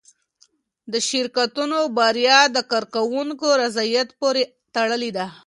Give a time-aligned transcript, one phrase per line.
[0.91, 4.43] د شرکتونو بریا د کارکوونکو رضایت پورې
[4.75, 5.25] تړلې ده.